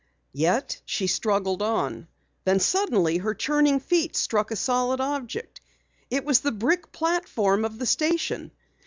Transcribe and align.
Yet 0.33 0.81
she 0.83 1.05
struggled 1.05 1.61
on. 1.61 2.07
Then 2.43 2.59
suddenly 2.59 3.17
her 3.19 3.35
churning 3.35 3.79
feet 3.79 4.15
struck 4.15 4.49
a 4.49 4.55
solid 4.55 4.99
object. 4.99 5.61
It 6.09 6.25
was 6.25 6.39
the 6.39 6.51
brick 6.51 6.91
platform 6.91 7.63
of 7.63 7.77
the 7.77 7.85
station! 7.85 8.49